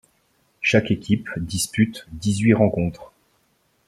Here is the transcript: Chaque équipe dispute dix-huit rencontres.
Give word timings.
Chaque 0.61 0.89
équipe 0.89 1.29
dispute 1.37 2.07
dix-huit 2.11 2.55
rencontres. 2.55 3.11